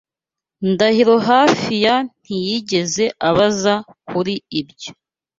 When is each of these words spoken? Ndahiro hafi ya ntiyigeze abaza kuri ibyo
Ndahiro 0.71 1.15
hafi 1.29 1.73
ya 1.85 1.95
ntiyigeze 2.21 3.05
abaza 3.29 3.73
kuri 4.07 4.33
ibyo 4.59 4.91